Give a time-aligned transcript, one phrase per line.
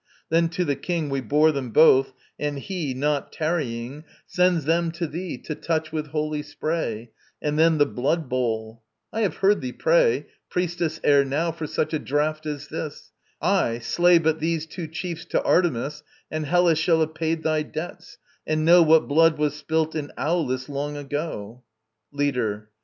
[0.29, 5.05] Then to the king We bore them both, and he, not tarrying, Sends them to
[5.05, 8.81] thee, to touch with holy spray And then the blood bowl!
[9.13, 13.11] I have heard thee pray, Priestess, ere now for such a draft as this.
[13.43, 18.17] Aye, slay but these two chiefs to Artemis And Hellas shall have paid thy debt,
[18.47, 21.61] and know What blood was spilt in Aulis long ago.
[22.11, 22.71] LEADER.